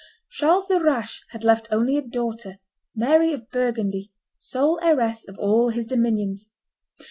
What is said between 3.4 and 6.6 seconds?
Burgundy, sole heiress of all his dominions.